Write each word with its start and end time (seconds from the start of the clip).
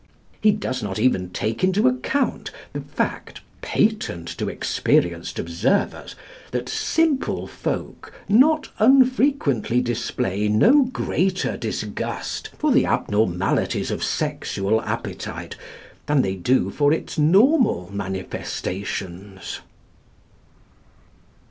He 0.41 0.49
does 0.49 0.81
not 0.81 0.97
even 0.97 1.29
take 1.29 1.63
into 1.63 1.87
account 1.87 2.49
the 2.73 2.81
fact, 2.81 3.41
patent 3.61 4.27
to 4.39 4.49
experienced 4.49 5.37
observers, 5.37 6.15
that 6.49 6.67
simple 6.67 7.45
folk 7.45 8.11
not 8.27 8.69
unfrequently 8.79 9.79
display 9.79 10.47
no 10.47 10.85
greater 10.85 11.55
disgust 11.55 12.49
for 12.57 12.71
the 12.71 12.87
abnormalities 12.87 13.91
of 13.91 14.03
sexual 14.03 14.81
appetite 14.81 15.55
than 16.07 16.23
they 16.23 16.33
do 16.33 16.71
for 16.71 16.91
its 16.91 17.19
normal 17.19 17.91
manifestations. 17.93 19.59